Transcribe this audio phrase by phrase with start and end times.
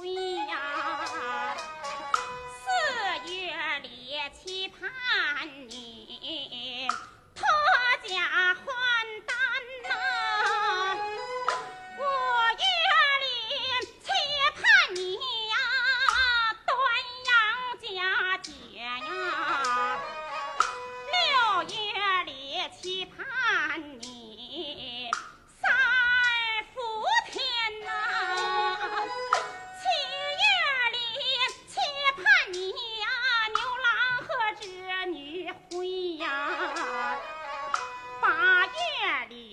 [0.00, 0.31] We.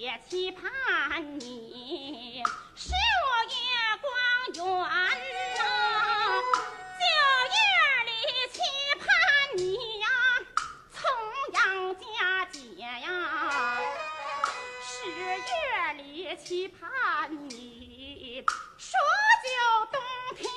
[0.10, 2.42] 也期盼你，
[2.76, 2.94] 十五
[3.48, 3.54] 月
[4.02, 4.10] 光
[4.56, 4.66] 圆
[5.56, 5.62] 呐，
[6.98, 7.06] 九
[7.54, 7.56] 月
[8.08, 8.10] 里
[8.52, 8.58] 期
[8.98, 9.06] 盼
[9.56, 9.62] 你
[10.00, 10.08] 呀，
[10.92, 10.98] 重
[11.54, 11.62] 阳
[11.94, 12.04] 佳
[12.48, 13.08] 节呀，
[14.82, 16.82] 十月里期盼
[17.48, 18.44] 你，
[18.80, 18.98] 说
[19.46, 19.48] 就
[19.92, 20.02] 冬
[20.38, 20.49] 天。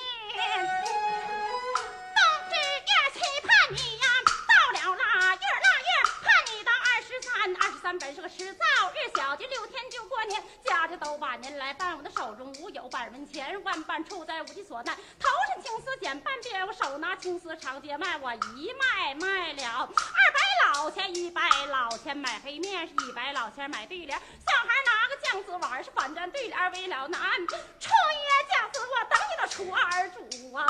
[7.99, 11.95] 本是个迟早，日小就六天就过年，家家都把年来办。
[11.95, 14.95] 我的手中无有百文钱，万般处在无计所难。
[14.95, 24.17] 头上青丝剪半边，我手拿青丝长街卖，我一卖卖了二百老钱，一百老钱买黑面，是一百老钱买对联。
[24.19, 27.21] 小孩拿个酱子碗，是反战对联为了难。
[27.47, 30.65] 初一姜子，我等你到初二主啊。